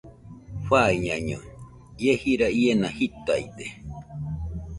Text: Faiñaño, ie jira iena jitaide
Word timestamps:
Faiñaño, 0.67 1.39
ie 2.03 2.13
jira 2.21 2.47
iena 2.61 2.89
jitaide 2.97 3.67